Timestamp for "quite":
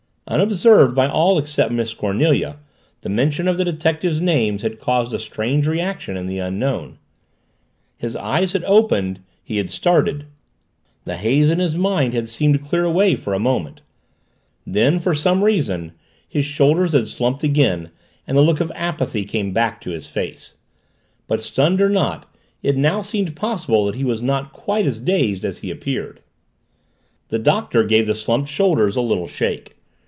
24.53-24.87